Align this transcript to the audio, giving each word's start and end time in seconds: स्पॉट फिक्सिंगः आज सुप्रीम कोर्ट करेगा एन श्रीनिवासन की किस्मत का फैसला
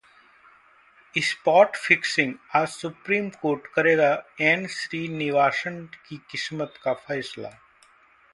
स्पॉट 1.15 1.75
फिक्सिंगः 1.75 2.57
आज 2.59 2.67
सुप्रीम 2.67 3.29
कोर्ट 3.41 3.67
करेगा 3.75 4.11
एन 4.41 4.67
श्रीनिवासन 4.77 5.79
की 6.07 6.17
किस्मत 6.31 6.79
का 6.83 6.93
फैसला 7.07 7.51